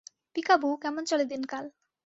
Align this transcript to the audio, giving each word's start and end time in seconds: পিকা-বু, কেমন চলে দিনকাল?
পিকা-বু, 0.35 0.69
কেমন 0.83 1.03
চলে 1.05 1.25
দিনকাল? 1.31 1.65